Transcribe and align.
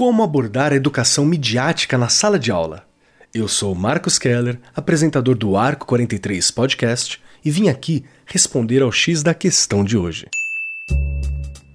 Como 0.00 0.22
abordar 0.22 0.72
a 0.72 0.76
educação 0.76 1.26
midiática 1.26 1.98
na 1.98 2.08
sala 2.08 2.38
de 2.38 2.50
aula? 2.50 2.88
Eu 3.34 3.46
sou 3.46 3.74
Marcos 3.74 4.18
Keller, 4.18 4.58
apresentador 4.74 5.36
do 5.36 5.58
Arco 5.58 5.84
43 5.84 6.50
Podcast, 6.52 7.20
e 7.44 7.50
vim 7.50 7.68
aqui 7.68 8.06
responder 8.24 8.80
ao 8.80 8.90
X 8.90 9.22
da 9.22 9.34
questão 9.34 9.84
de 9.84 9.98
hoje. 9.98 10.26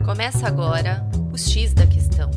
Começa 0.04 0.48
agora 0.48 1.08
o 1.32 1.38
X 1.38 1.72
da 1.76 1.86
questão. 1.86 2.32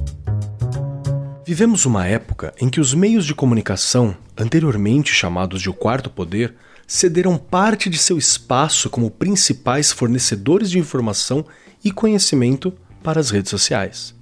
Vivemos 1.47 1.87
uma 1.87 2.07
época 2.07 2.53
em 2.61 2.69
que 2.69 2.81
os 2.81 2.93
meios 2.93 3.25
de 3.25 3.35
comunicação, 3.35 4.15
anteriormente 4.37 5.11
chamados 5.11 5.63
de 5.63 5.71
o 5.71 5.75
quarto 5.75 6.11
poder, 6.11 6.55
cederam 6.87 7.39
parte 7.39 7.89
de 7.89 7.97
seu 7.97 8.19
espaço 8.19 8.91
como 8.91 9.11
principais 9.11 9.91
fornecedores 9.91 10.71
de 10.71 10.79
informação 10.79 11.47
e 11.83 11.91
conhecimento 11.91 12.75
para 13.03 13.19
as 13.19 13.31
redes 13.31 13.49
sociais. 13.49 14.15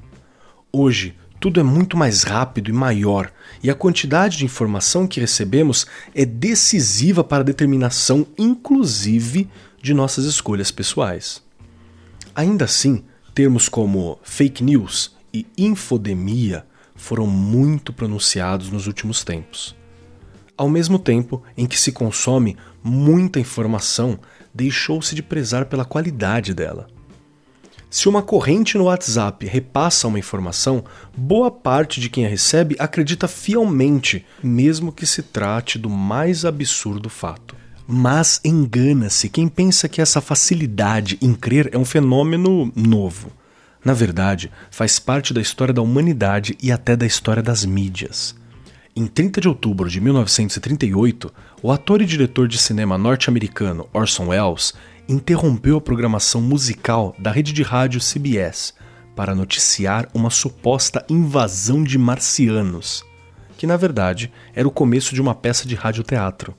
Hoje, 0.73 1.17
tudo 1.47 1.61
é 1.61 1.63
muito 1.63 1.97
mais 1.97 2.25
rápido 2.25 2.71
e 2.71 2.73
maior, 2.73 3.31
e 3.63 3.71
a 3.71 3.75
quantidade 3.77 4.39
de 4.39 4.45
informação 4.45 5.07
que 5.07 5.21
recebemos 5.21 5.87
é 6.13 6.25
decisiva 6.25 7.23
para 7.23 7.43
a 7.43 7.45
determinação, 7.45 8.27
inclusive, 8.37 9.49
de 9.81 9.95
nossas 9.95 10.25
escolhas 10.25 10.73
pessoais. 10.73 11.41
Ainda 12.35 12.65
assim, 12.65 13.05
termos 13.33 13.69
como 13.69 14.19
fake 14.25 14.65
news 14.65 15.15
e 15.33 15.47
infodemia 15.57 16.67
foram 16.97 17.29
muito 17.29 17.93
pronunciados 17.93 18.69
nos 18.69 18.89
últimos 18.89 19.23
tempos. 19.23 19.77
Ao 20.57 20.69
mesmo 20.69 20.99
tempo 20.99 21.45
em 21.57 21.65
que 21.65 21.79
se 21.79 21.93
consome 21.93 22.57
muita 22.83 23.39
informação, 23.39 24.19
deixou-se 24.53 25.15
de 25.15 25.23
prezar 25.23 25.67
pela 25.67 25.85
qualidade 25.85 26.53
dela. 26.53 26.89
Se 27.97 28.11
uma 28.11 28.21
corrente 28.21 28.77
no 28.77 28.85
WhatsApp 28.85 29.47
repassa 29.47 30.07
uma 30.07 30.19
informação, 30.19 30.85
boa 31.17 31.51
parte 31.51 31.99
de 31.99 32.11
quem 32.11 32.27
a 32.27 32.29
recebe 32.29 32.77
acredita 32.79 33.27
fielmente, 33.27 34.23
mesmo 34.43 34.93
que 34.93 35.07
se 35.07 35.23
trate 35.23 35.79
do 35.79 35.89
mais 35.89 36.45
absurdo 36.45 37.09
fato. 37.09 37.57
Mas 37.89 38.39
engana-se 38.45 39.31
quem 39.31 39.49
pensa 39.49 39.89
que 39.89 40.03
essa 40.03 40.21
facilidade 40.21 41.17
em 41.23 41.33
crer 41.33 41.71
é 41.73 41.79
um 41.79 41.87
fenômeno 41.87 42.71
novo. 42.77 43.33
Na 43.83 43.95
verdade, 43.95 44.53
faz 44.71 44.99
parte 44.99 45.33
da 45.33 45.41
história 45.41 45.73
da 45.73 45.81
humanidade 45.81 46.55
e 46.63 46.71
até 46.71 46.97
da 46.97 47.07
história 47.07 47.43
das 47.43 47.65
mídias. 47.65 48.35
Em 48.99 49.07
30 49.07 49.43
de 49.43 49.49
outubro 49.49 49.91
de 49.91 50.01
1938, 50.01 51.31
o 51.63 51.71
ator 51.71 52.01
e 52.01 52.07
diretor 52.07 52.49
de 52.49 52.57
cinema 52.57 52.97
norte-americano 52.97 53.87
Orson 53.93 54.29
Welles 54.29 54.73
interrompeu 55.07 55.77
a 55.77 55.81
programação 55.83 56.41
musical 56.41 57.15
da 57.19 57.31
rede 57.31 57.53
de 57.53 57.63
rádio 57.63 58.01
CBS 58.01 58.73
para 59.15 59.35
noticiar 59.35 60.09
uma 60.15 60.31
suposta 60.31 61.05
invasão 61.11 61.85
de 61.85 61.99
marcianos, 61.99 63.05
que 63.59 63.67
na 63.67 63.77
verdade 63.77 64.33
era 64.55 64.67
o 64.67 64.71
começo 64.71 65.15
de 65.15 65.21
uma 65.21 65.35
peça 65.35 65.69
de 65.69 65.75
radioteatro. 65.75 66.55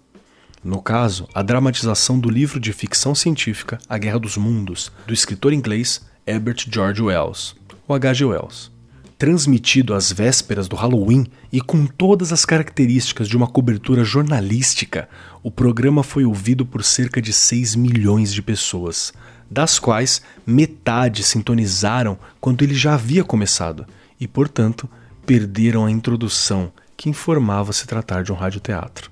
No 0.64 0.80
caso, 0.80 1.28
a 1.34 1.42
dramatização 1.42 2.20
do 2.20 2.30
livro 2.30 2.60
de 2.60 2.72
ficção 2.72 3.16
científica 3.16 3.80
A 3.90 3.98
Guerra 3.98 4.20
dos 4.20 4.38
Mundos, 4.38 4.92
do 5.08 5.14
escritor 5.14 5.54
inglês 5.54 6.06
Herbert 6.28 6.68
George 6.72 7.02
Wells, 7.02 7.56
o 7.88 7.96
H.G. 7.96 8.26
Wells 8.26 8.77
transmitido 9.18 9.94
às 9.94 10.12
vésperas 10.12 10.68
do 10.68 10.76
Halloween 10.76 11.26
e 11.52 11.60
com 11.60 11.88
todas 11.88 12.32
as 12.32 12.46
características 12.46 13.28
de 13.28 13.36
uma 13.36 13.48
cobertura 13.48 14.04
jornalística, 14.04 15.10
o 15.42 15.50
programa 15.50 16.04
foi 16.04 16.24
ouvido 16.24 16.66
por 16.66 16.84
cerca 16.84 17.22
de 17.22 17.34
6 17.34 17.76
milhões 17.76 18.32
de 18.32 18.42
pessoas, 18.42 19.12
das 19.50 19.80
quais 19.80 20.22
metade 20.46 21.24
sintonizaram 21.24 22.18
quando 22.40 22.64
ele 22.64 22.76
já 22.76 22.94
havia 22.94 23.24
começado 23.24 23.86
e, 24.20 24.28
portanto, 24.28 24.88
perderam 25.26 25.86
a 25.86 25.92
introdução 25.92 26.72
que 26.96 27.10
informava 27.10 27.74
se 27.74 27.88
tratar 27.88 28.24
de 28.24 28.32
um 28.32 28.36
radioteatro. 28.36 29.12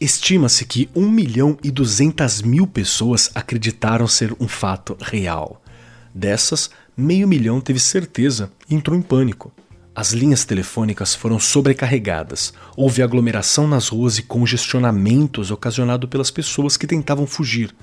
Estima-se 0.00 0.64
que 0.64 0.88
1 0.94 1.10
milhão 1.10 1.58
e 1.62 1.70
200 1.70 2.40
mil 2.42 2.66
pessoas 2.66 3.30
acreditaram 3.34 4.08
ser 4.08 4.34
um 4.40 4.48
fato 4.48 4.96
real. 5.00 5.62
Dessas, 6.14 6.70
meio 6.96 7.26
milhão 7.26 7.60
teve 7.60 7.80
certeza 7.80 8.50
e 8.68 8.74
entrou 8.74 8.96
em 8.96 9.02
pânico. 9.02 9.52
As 9.94 10.12
linhas 10.12 10.44
telefônicas 10.44 11.14
foram 11.14 11.38
sobrecarregadas, 11.38 12.54
houve 12.76 13.02
aglomeração 13.02 13.66
nas 13.66 13.88
ruas 13.88 14.18
e 14.18 14.22
congestionamentos 14.22 15.50
ocasionado 15.50 16.06
pelas 16.06 16.30
pessoas 16.30 16.76
que 16.76 16.86
tentavam 16.86 17.26
fugir. 17.26 17.74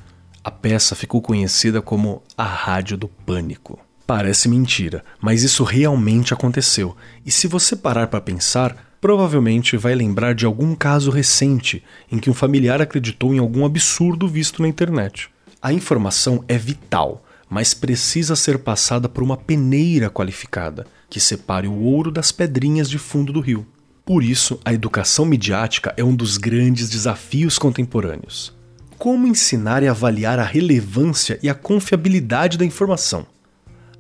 A 0.44 0.50
peça 0.50 0.96
ficou 0.96 1.22
conhecida 1.22 1.82
como 1.82 2.24
a 2.38 2.46
Rádio 2.46 2.98
do 2.98 3.08
Pânico. 3.08 3.78
Parece 4.08 4.48
mentira, 4.48 5.04
mas 5.22 5.44
isso 5.44 5.66
realmente 5.66 6.34
aconteceu, 6.34 6.96
e 7.26 7.30
se 7.30 7.46
você 7.46 7.76
parar 7.76 8.08
para 8.08 8.22
pensar, 8.22 8.96
provavelmente 9.02 9.76
vai 9.76 9.94
lembrar 9.94 10.34
de 10.34 10.46
algum 10.46 10.74
caso 10.74 11.12
recente 11.12 11.84
em 12.10 12.18
que 12.18 12.30
um 12.30 12.34
familiar 12.34 12.82
acreditou 12.82 13.34
em 13.34 13.40
algum 13.40 13.66
absurdo 13.66 14.28
visto 14.28 14.62
na 14.62 14.68
internet. 14.70 15.30
A 15.62 15.74
informação 15.74 16.44
é 16.48 16.58
vital 16.58 17.24
mas 17.50 17.74
precisa 17.74 18.36
ser 18.36 18.60
passada 18.60 19.08
por 19.08 19.24
uma 19.24 19.38
peneira 19.38 20.10
qualificada 20.10 20.86
que 21.10 21.20
separe 21.20 21.68
o 21.68 21.80
ouro 21.80 22.12
das 22.12 22.32
pedrinhas 22.32 22.90
de 22.90 22.98
fundo 22.98 23.32
do 23.32 23.40
rio. 23.40 23.66
Por 24.06 24.24
isso, 24.24 24.60
a 24.64 24.74
educação 24.74 25.26
midiática 25.26 25.94
é 25.98 26.04
um 26.04 26.16
dos 26.16 26.38
grandes 26.38 26.90
desafios 26.90 27.58
contemporâneos. 27.58 28.56
Como 28.98 29.28
ensinar 29.28 29.84
e 29.84 29.88
avaliar 29.88 30.40
a 30.40 30.44
relevância 30.44 31.40
e 31.42 31.50
a 31.50 31.54
confiabilidade 31.54 32.58
da 32.58 32.66
informação? 32.66 33.26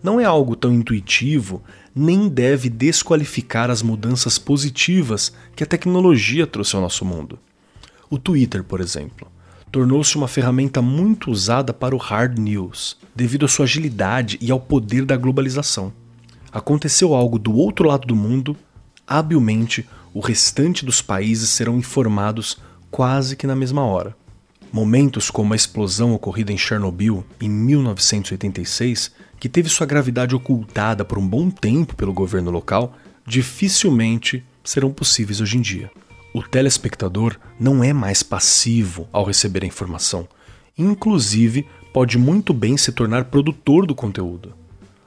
Não 0.01 0.19
é 0.19 0.25
algo 0.25 0.55
tão 0.55 0.73
intuitivo, 0.73 1.63
nem 1.95 2.29
deve 2.29 2.69
desqualificar 2.69 3.69
as 3.69 3.81
mudanças 3.81 4.37
positivas 4.37 5.31
que 5.55 5.63
a 5.63 5.67
tecnologia 5.67 6.47
trouxe 6.47 6.75
ao 6.75 6.81
nosso 6.81 7.03
mundo. 7.03 7.39
O 8.09 8.17
Twitter, 8.17 8.63
por 8.63 8.79
exemplo 8.79 9.27
tornou-se 9.71 10.15
uma 10.15 10.27
ferramenta 10.27 10.81
muito 10.81 11.29
usada 11.29 11.73
para 11.73 11.95
o 11.95 11.97
hard 11.97 12.37
news, 12.37 12.97
devido 13.15 13.45
à 13.45 13.47
sua 13.47 13.65
agilidade 13.65 14.37
e 14.41 14.51
ao 14.51 14.59
poder 14.59 15.05
da 15.05 15.17
globalização. 15.17 15.91
Aconteceu 16.51 17.13
algo 17.13 17.37
do 17.37 17.53
outro 17.53 17.87
lado 17.87 18.07
do 18.07 18.15
mundo, 18.15 18.55
habilmente 19.05 19.87
o 20.13 20.19
restante 20.19 20.85
dos 20.85 21.01
países 21.01 21.49
serão 21.49 21.77
informados 21.77 22.57
quase 22.89 23.35
que 23.35 23.45
na 23.45 23.55
mesma 23.55 23.83
hora. 23.83 24.15
Momentos 24.71 25.29
como 25.29 25.53
a 25.53 25.55
explosão 25.55 26.13
ocorrida 26.13 26.51
em 26.51 26.57
Chernobyl 26.57 27.25
em 27.39 27.49
1986, 27.49 29.11
que 29.39 29.47
teve 29.47 29.69
sua 29.69 29.85
gravidade 29.85 30.35
ocultada 30.35 31.05
por 31.05 31.17
um 31.17 31.27
bom 31.27 31.49
tempo 31.49 31.95
pelo 31.95 32.13
governo 32.13 32.51
local, 32.51 32.95
dificilmente 33.25 34.43
serão 34.63 34.91
possíveis 34.91 35.39
hoje 35.39 35.57
em 35.57 35.61
dia. 35.61 35.91
O 36.37 36.43
telespectador 36.43 37.35
não 37.59 37.83
é 37.83 37.91
mais 37.91 38.21
passivo 38.21 39.09
ao 39.11 39.23
receber 39.23 39.63
a 39.63 39.65
informação. 39.65 40.27
Inclusive, 40.77 41.67
pode 41.91 42.15
muito 42.15 42.53
bem 42.53 42.77
se 42.77 42.91
tornar 42.91 43.25
produtor 43.25 43.87
do 43.87 43.95
conteúdo. 43.95 44.53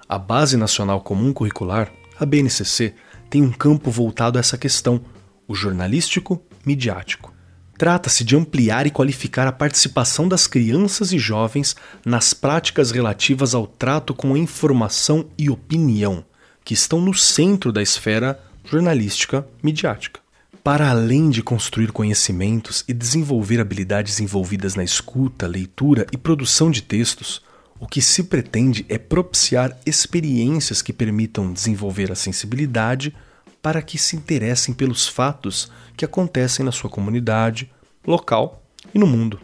A 0.08 0.18
Base 0.18 0.56
Nacional 0.56 1.00
Comum 1.00 1.32
Curricular, 1.32 1.92
a 2.18 2.26
BNCC, 2.26 2.94
tem 3.30 3.42
um 3.42 3.52
campo 3.52 3.92
voltado 3.92 4.38
a 4.38 4.41
essa 4.41 4.58
questão, 4.58 5.02
o 5.46 5.54
jornalístico 5.54 6.42
midiático. 6.66 7.32
Trata-se 7.78 8.24
de 8.24 8.34
ampliar 8.34 8.88
e 8.88 8.91
qualificar 8.91 9.47
a 9.47 9.52
participação 9.52 10.26
das 10.26 10.48
crianças 10.48 11.12
e 11.12 11.18
jovens 11.20 11.76
nas 12.04 12.34
práticas 12.34 12.91
relativas 12.91 13.54
ao 13.54 13.68
trato 13.68 14.12
com 14.12 14.34
a 14.34 14.38
informação 14.38 15.30
e 15.38 15.48
opinião, 15.48 16.24
que 16.64 16.74
estão 16.74 17.00
no 17.00 17.14
centro 17.14 17.70
da 17.70 17.80
esfera 17.80 18.42
jornalística 18.64 19.47
midiática. 19.62 20.19
Para 20.62 20.91
além 20.91 21.31
de 21.31 21.43
construir 21.43 21.91
conhecimentos 21.91 22.84
e 22.87 22.93
desenvolver 22.93 23.60
habilidades 23.60 24.21
envolvidas 24.21 24.75
na 24.75 24.84
escuta, 24.84 25.47
leitura 25.47 26.06
e 26.12 26.19
produção 26.19 26.71
de 26.71 26.82
textos, 26.82 27.41
o 27.78 27.87
que 27.87 28.03
se 28.03 28.25
pretende 28.25 28.84
é 28.87 28.98
propiciar 28.98 29.75
experiências 29.87 30.82
que 30.82 30.93
permitam 30.93 31.50
desenvolver 31.50 32.12
a 32.12 32.15
sensibilidade 32.15 33.15
para 33.62 33.81
que 33.81 33.97
se 33.97 34.16
interessem 34.16 34.74
pelos 34.74 35.09
fatos 35.09 35.72
que 35.97 36.04
acontecem 36.04 36.63
na 36.63 36.72
sua 36.72 36.91
comunidade, 36.91 37.72
local 38.06 38.63
e 38.95 38.98
no 38.98 39.06
mundo. 39.06 39.41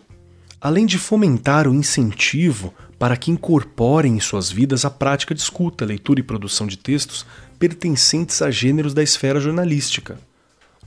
Além 0.61 0.85
de 0.85 0.99
fomentar 0.99 1.67
o 1.67 1.75
incentivo 1.75 2.75
para 2.99 3.17
que 3.17 3.31
incorporem 3.31 4.17
em 4.17 4.21
suas 4.21 4.53
vidas 4.53 4.85
a 4.85 4.91
prática 4.91 5.35
de 5.35 5.41
escuta, 5.41 5.87
leitura 5.87 6.21
e 6.21 6.23
produção 6.23 6.67
de 6.67 6.77
textos 6.77 7.25
pertencentes 7.59 8.43
a 8.43 8.51
gêneros 8.51 8.93
da 8.93 9.03
esfera 9.03 9.41
jornalística 9.41 10.19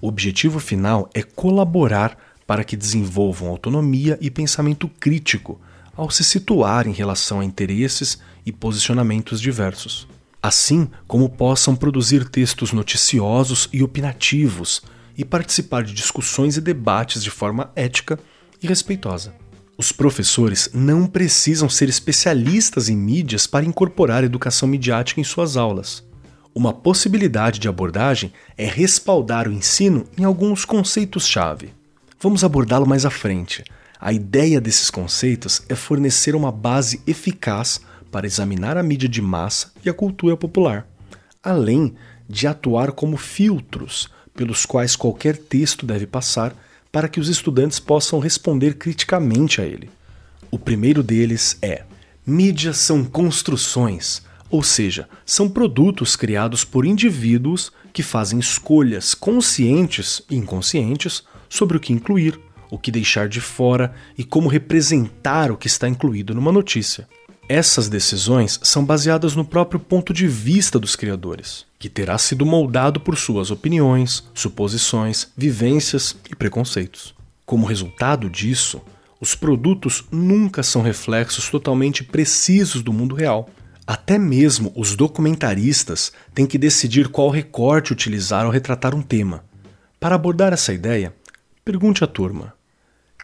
o 0.01 0.07
objetivo 0.07 0.59
final 0.59 1.09
é 1.13 1.21
colaborar 1.21 2.17
para 2.47 2.63
que 2.63 2.75
desenvolvam 2.75 3.49
autonomia 3.49 4.17
e 4.21 4.31
pensamento 4.31 4.87
crítico 4.99 5.59
ao 5.95 6.09
se 6.09 6.23
situar 6.23 6.87
em 6.87 6.93
relação 6.93 7.41
a 7.41 7.45
interesses 7.45 8.19
e 8.45 8.51
posicionamentos 8.51 9.41
diversos. 9.41 10.07
Assim 10.41 10.89
como 11.05 11.29
possam 11.29 11.75
produzir 11.75 12.27
textos 12.29 12.71
noticiosos 12.71 13.67
e 13.73 13.83
opinativos 13.83 14.81
e 15.17 15.25
participar 15.25 15.83
de 15.83 15.93
discussões 15.93 16.55
e 16.55 16.61
debates 16.61 17.21
de 17.21 17.29
forma 17.29 17.69
ética 17.75 18.17
e 18.63 18.67
respeitosa. 18.67 19.35
Os 19.77 19.91
professores 19.91 20.69
não 20.73 21.05
precisam 21.05 21.69
ser 21.69 21.87
especialistas 21.87 22.89
em 22.89 22.97
mídias 22.97 23.45
para 23.45 23.65
incorporar 23.65 24.23
educação 24.23 24.67
midiática 24.67 25.21
em 25.21 25.23
suas 25.23 25.55
aulas. 25.55 26.03
Uma 26.53 26.73
possibilidade 26.73 27.59
de 27.59 27.67
abordagem 27.67 28.33
é 28.57 28.65
respaldar 28.65 29.47
o 29.47 29.51
ensino 29.51 30.05
em 30.17 30.23
alguns 30.23 30.65
conceitos-chave. 30.65 31.73
Vamos 32.19 32.43
abordá-lo 32.43 32.87
mais 32.87 33.05
à 33.05 33.09
frente. 33.09 33.63
A 33.99 34.11
ideia 34.11 34.59
desses 34.59 34.89
conceitos 34.89 35.61
é 35.69 35.75
fornecer 35.75 36.35
uma 36.35 36.51
base 36.51 37.01
eficaz 37.05 37.79
para 38.11 38.25
examinar 38.25 38.77
a 38.77 38.83
mídia 38.83 39.07
de 39.07 39.21
massa 39.21 39.71
e 39.85 39.89
a 39.89 39.93
cultura 39.93 40.35
popular, 40.35 40.87
além 41.43 41.95
de 42.27 42.47
atuar 42.47 42.91
como 42.91 43.17
filtros 43.17 44.09
pelos 44.33 44.65
quais 44.65 44.95
qualquer 44.95 45.37
texto 45.37 45.85
deve 45.85 46.07
passar 46.07 46.55
para 46.91 47.07
que 47.07 47.19
os 47.19 47.29
estudantes 47.29 47.79
possam 47.79 48.19
responder 48.19 48.75
criticamente 48.75 49.61
a 49.61 49.65
ele. 49.65 49.89
O 50.49 50.57
primeiro 50.57 51.03
deles 51.03 51.57
é: 51.61 51.83
mídias 52.25 52.77
são 52.77 53.03
construções, 53.03 54.23
ou 54.49 54.63
seja, 54.63 55.07
são 55.25 55.49
produtos 55.49 56.15
criados 56.15 56.63
por 56.63 56.85
indivíduos 56.85 57.71
que 57.93 58.03
fazem 58.03 58.39
escolhas 58.39 59.13
conscientes 59.13 60.21
e 60.29 60.35
inconscientes 60.35 61.23
sobre 61.47 61.77
o 61.77 61.79
que 61.79 61.93
incluir, 61.93 62.39
o 62.69 62.77
que 62.77 62.91
deixar 62.91 63.27
de 63.27 63.41
fora 63.41 63.93
e 64.17 64.23
como 64.23 64.47
representar 64.47 65.51
o 65.51 65.57
que 65.57 65.67
está 65.67 65.87
incluído 65.87 66.33
numa 66.33 66.51
notícia. 66.51 67.07
Essas 67.47 67.89
decisões 67.89 68.59
são 68.61 68.85
baseadas 68.85 69.35
no 69.35 69.43
próprio 69.43 69.79
ponto 69.79 70.13
de 70.13 70.27
vista 70.27 70.77
dos 70.77 70.95
criadores, 70.95 71.65
que 71.79 71.89
terá 71.89 72.15
sido 72.19 72.45
moldado 72.45 72.99
por 72.99 73.17
suas 73.17 73.49
opiniões, 73.49 74.23
suposições, 74.35 75.29
vivências 75.35 76.15
e 76.29 76.35
preconceitos. 76.35 77.15
Como 77.47 77.65
resultado 77.65 78.29
disso, 78.29 78.79
os 79.19 79.33
produtos 79.33 80.05
nunca 80.11 80.61
são 80.61 80.83
reflexos 80.83 81.49
totalmente 81.49 82.03
precisos 82.03 82.83
do 82.83 82.93
mundo 82.93 83.15
real. 83.15 83.49
Até 83.89 84.19
mesmo 84.19 84.71
os 84.75 84.95
documentaristas 84.95 86.11
têm 86.31 86.45
que 86.45 86.59
decidir 86.59 87.07
qual 87.07 87.27
recorte 87.27 87.91
utilizar 87.91 88.45
ao 88.45 88.51
retratar 88.51 88.93
um 88.93 89.01
tema. 89.01 89.43
Para 89.99 90.13
abordar 90.13 90.53
essa 90.53 90.71
ideia, 90.71 91.11
pergunte 91.65 92.03
à 92.03 92.07
turma: 92.07 92.53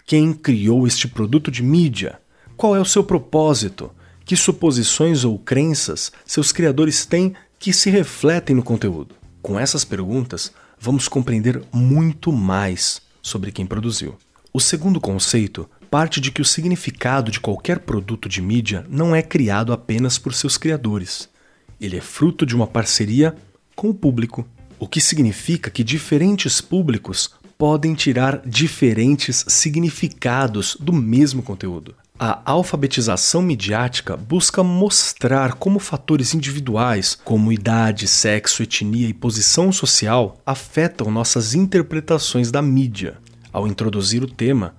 quem 0.07 0.33
criou 0.33 0.87
este 0.87 1.07
produto 1.07 1.51
de 1.51 1.61
mídia? 1.61 2.19
Qual 2.57 2.75
é 2.75 2.81
o 2.81 2.85
seu 2.85 3.03
propósito? 3.03 3.91
Que 4.25 4.35
suposições 4.35 5.23
ou 5.23 5.37
crenças 5.37 6.11
seus 6.25 6.51
criadores 6.51 7.05
têm 7.05 7.35
que 7.59 7.71
se 7.71 7.91
refletem 7.91 8.55
no 8.55 8.63
conteúdo? 8.63 9.13
Com 9.43 9.59
essas 9.59 9.85
perguntas, 9.85 10.51
vamos 10.79 11.07
compreender 11.07 11.61
muito 11.71 12.31
mais 12.31 13.03
sobre 13.21 13.51
quem 13.51 13.67
produziu. 13.67 14.17
O 14.51 14.59
segundo 14.59 14.99
conceito 14.99 15.69
parte 15.95 16.19
de 16.19 16.29
que 16.29 16.41
o 16.41 16.45
significado 16.45 17.31
de 17.31 17.39
qualquer 17.39 17.79
produto 17.79 18.27
de 18.27 18.41
mídia 18.41 18.85
não 18.89 19.15
é 19.15 19.21
criado 19.21 19.71
apenas 19.71 20.17
por 20.17 20.33
seus 20.33 20.57
criadores. 20.57 21.29
Ele 21.79 21.95
é 21.95 22.01
fruto 22.01 22.45
de 22.45 22.53
uma 22.53 22.67
parceria 22.67 23.33
com 23.77 23.91
o 23.91 23.93
público, 23.93 24.45
o 24.77 24.89
que 24.89 24.99
significa 24.99 25.69
que 25.69 25.85
diferentes 25.85 26.59
públicos 26.59 27.29
podem 27.57 27.95
tirar 27.95 28.41
diferentes 28.45 29.45
significados 29.47 30.75
do 30.77 30.91
mesmo 30.91 31.41
conteúdo. 31.41 31.95
A 32.19 32.41
alfabetização 32.43 33.41
midiática 33.41 34.17
busca 34.17 34.61
mostrar 34.61 35.53
como 35.53 35.79
fatores 35.79 36.33
individuais, 36.33 37.17
como 37.23 37.53
idade, 37.53 38.05
sexo, 38.05 38.63
etnia 38.63 39.07
e 39.07 39.13
posição 39.13 39.71
social, 39.71 40.41
afetam 40.45 41.09
nossas 41.09 41.53
interpretações 41.53 42.51
da 42.51 42.61
mídia. 42.61 43.15
Ao 43.53 43.65
introduzir 43.65 44.21
o 44.21 44.27
tema, 44.27 44.75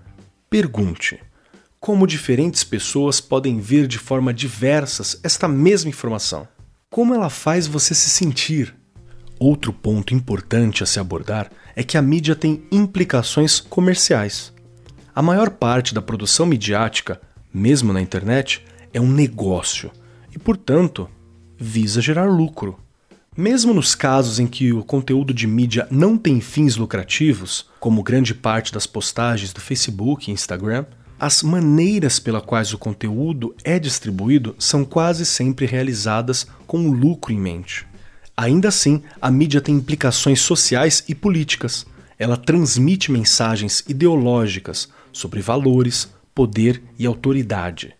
pergunte: 0.49 1.21
como 1.79 2.07
diferentes 2.07 2.65
pessoas 2.65 3.21
podem 3.21 3.61
ver 3.61 3.87
de 3.87 3.99
forma 3.99 4.35
diversas 4.35 5.21
esta 5.23 5.47
mesma 5.47 5.91
informação? 5.91 6.49
Como 6.91 7.15
ela 7.15 7.31
faz 7.31 7.67
você 7.67 7.95
se 7.95 8.09
sentir? 8.09 8.75
Outro 9.39 9.73
ponto 9.73 10.15
importante 10.15 10.83
a 10.83 10.87
se 10.87 10.99
abordar 10.99 11.51
é 11.75 11.83
que 11.83 11.99
a 11.99 12.03
mídia 12.03 12.35
tem 12.35 12.65
implicações 12.73 13.61
comerciais. 13.61 14.53
A 15.15 15.21
maior 15.21 15.51
parte 15.51 15.95
da 15.95 16.01
produção 16.01 16.47
midiática, 16.47 17.21
mesmo 17.53 17.93
na 17.93 18.01
internet, 18.01 18.65
é 18.93 19.01
um 19.01 19.11
negócio 19.11 19.91
e, 20.35 20.39
portanto, 20.39 21.09
visa 21.59 22.01
gerar 22.01 22.25
lucro. 22.25 22.79
Mesmo 23.37 23.75
nos 23.75 23.95
casos 23.95 24.39
em 24.39 24.47
que 24.47 24.73
o 24.73 24.83
conteúdo 24.83 25.35
de 25.35 25.47
mídia 25.47 25.87
não 25.91 26.17
tem 26.17 26.41
fins 26.41 26.77
lucrativos, 26.77 27.67
como 27.79 28.03
grande 28.03 28.35
parte 28.35 28.73
das 28.73 28.87
postagens 28.87 29.53
do 29.53 29.61
Facebook 29.61 30.31
e 30.31 30.33
Instagram, 30.33 30.87
as 31.21 31.43
maneiras 31.43 32.19
pelas 32.19 32.43
quais 32.43 32.73
o 32.73 32.79
conteúdo 32.79 33.55
é 33.63 33.79
distribuído 33.79 34.57
são 34.59 34.87
quase 34.87 35.27
sempre 35.27 35.67
realizadas 35.67 36.47
com 36.67 36.89
o 36.89 36.93
lucro 36.93 37.31
em 37.31 37.39
mente. 37.39 37.87
Ainda 38.35 38.69
assim, 38.69 39.03
a 39.21 39.31
mídia 39.31 39.61
tem 39.61 39.75
implicações 39.75 40.41
sociais 40.41 41.05
e 41.07 41.15
políticas. 41.15 41.85
Ela 42.19 42.39
transmite 42.39 43.13
mensagens 43.13 43.85
ideológicas 43.87 44.89
sobre 45.13 45.43
valores, 45.43 46.09
poder 46.35 46.83
e 46.99 47.05
autoridade. 47.05 47.95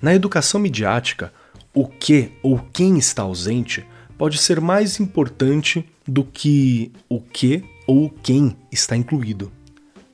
Na 0.00 0.12
educação 0.12 0.60
midiática, 0.60 1.32
o 1.72 1.86
que 1.86 2.32
ou 2.42 2.58
quem 2.72 2.98
está 2.98 3.22
ausente 3.22 3.86
pode 4.22 4.38
ser 4.38 4.60
mais 4.60 5.00
importante 5.00 5.84
do 6.06 6.22
que 6.22 6.92
o 7.08 7.20
que 7.20 7.64
ou 7.88 8.08
quem 8.08 8.56
está 8.70 8.96
incluído. 8.96 9.50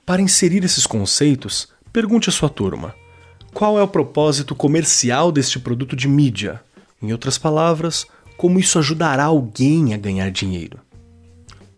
Para 0.07 0.23
inserir 0.23 0.65
esses 0.65 0.87
conceitos, 0.87 1.69
pergunte 1.93 2.31
à 2.31 2.33
sua 2.33 2.49
turma: 2.49 2.95
qual 3.53 3.79
é 3.79 3.83
o 3.83 3.87
propósito 3.87 4.55
comercial 4.55 5.31
deste 5.31 5.59
produto 5.59 5.95
de 5.95 6.09
mídia? 6.09 6.59
Em 7.03 7.13
outras 7.13 7.37
palavras, 7.37 8.07
como 8.39 8.59
isso 8.59 8.79
ajudará 8.79 9.25
alguém 9.25 9.93
a 9.93 9.99
ganhar 9.99 10.31
dinheiro? 10.31 10.79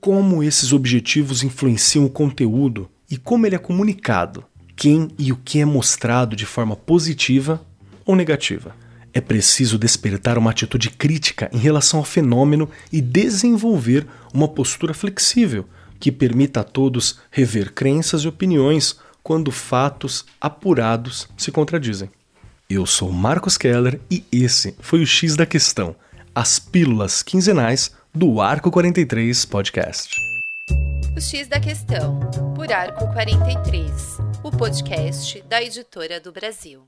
Como 0.01 0.41
esses 0.41 0.73
objetivos 0.73 1.43
influenciam 1.43 2.05
o 2.05 2.11
conteúdo 2.11 2.89
e 3.11 3.17
como 3.17 3.45
ele 3.45 3.57
é 3.57 3.59
comunicado? 3.59 4.45
quem 4.77 5.09
e 5.19 5.33
o 5.33 5.37
que 5.37 5.59
é 5.59 5.65
mostrado 5.65 6.37
de 6.37 6.47
forma 6.47 6.77
positiva 6.77 7.61
ou 8.07 8.15
negativa. 8.15 8.73
É 9.13 9.21
preciso 9.21 9.79
despertar 9.79 10.39
uma 10.39 10.51
atitude 10.51 10.91
crítica 10.91 11.51
em 11.53 11.59
relação 11.59 12.01
ao 12.01 12.05
fenômeno 12.05 12.69
e 12.93 13.01
desenvolver 13.01 14.07
uma 14.33 14.49
postura 14.49 14.95
flexível 14.95 15.67
que 15.99 16.13
permita 16.13 16.61
a 16.61 16.65
todos 16.65 17.21
rever 17.31 17.73
crenças 17.73 18.23
e 18.23 18.29
opiniões 18.29 18.99
quando 19.23 19.51
fatos 19.51 20.25
apurados 20.41 21.29
se 21.37 21.51
contradizem. 21.51 22.11
Eu 22.69 22.87
sou 22.87 23.13
Marcos 23.13 23.59
Keller 23.59 24.01
e 24.11 24.25
esse 24.31 24.75
foi 24.81 25.03
o 25.03 25.07
X 25.07 25.37
da 25.37 25.45
Questão, 25.45 25.95
as 26.35 26.59
pílulas 26.59 27.23
quinzenais 27.23 27.91
do 28.15 28.41
Arco 28.41 28.71
43 28.71 29.45
Podcast. 29.45 30.17
O 31.17 31.21
X 31.21 31.49
da 31.49 31.59
Questão, 31.59 32.21
por 32.55 32.73
Arco 32.73 33.13
43 33.13 34.31
o 34.43 34.51
podcast 34.51 35.43
da 35.43 35.63
Editora 35.63 36.19
do 36.19 36.33
Brasil. 36.33 36.87